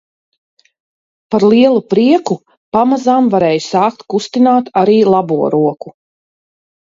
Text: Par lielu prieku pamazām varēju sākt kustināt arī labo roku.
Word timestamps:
Par 1.33 1.43
lielu 1.51 1.81
prieku 1.93 2.37
pamazām 2.77 3.29
varēju 3.35 3.63
sākt 3.65 4.01
kustināt 4.13 4.71
arī 4.83 4.95
labo 5.15 5.37
roku. 5.57 5.93